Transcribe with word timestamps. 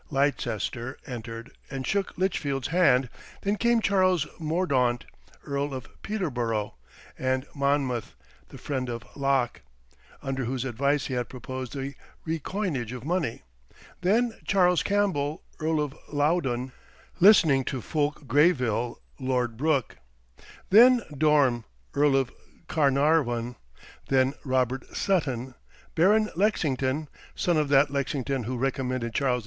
Leicester 0.09 0.97
entered, 1.05 1.51
and 1.69 1.85
shook 1.85 2.17
Lichfield's 2.17 2.69
hand; 2.69 3.07
then 3.43 3.55
came 3.55 3.79
Charles 3.79 4.25
Mordaunt, 4.39 5.05
Earl 5.43 5.75
of 5.75 5.87
Peterborough 6.01 6.73
and 7.19 7.45
Monmouth, 7.53 8.15
the 8.47 8.57
friend 8.57 8.89
of 8.89 9.03
Locke, 9.15 9.61
under 10.23 10.45
whose 10.45 10.65
advice 10.65 11.05
he 11.05 11.13
had 11.13 11.29
proposed 11.29 11.73
the 11.73 11.93
recoinage 12.25 12.91
of 12.91 13.05
money; 13.05 13.43
then 14.01 14.33
Charles 14.43 14.81
Campbell, 14.81 15.43
Earl 15.59 15.79
of 15.79 15.95
Loudoun, 16.11 16.71
listening 17.19 17.63
to 17.65 17.79
Fulke 17.79 18.25
Greville, 18.27 18.99
Lord 19.19 19.55
Brooke; 19.55 19.97
then 20.71 21.01
Dorme, 21.15 21.63
Earl 21.93 22.15
of 22.15 22.31
Carnarvon; 22.67 23.55
then 24.07 24.33
Robert 24.43 24.95
Sutton, 24.97 25.53
Baron 25.93 26.31
Lexington, 26.35 27.07
son 27.35 27.55
of 27.57 27.69
that 27.69 27.91
Lexington 27.91 28.45
who 28.45 28.57
recommended 28.57 29.13
Charles 29.13 29.39
II. 29.39 29.39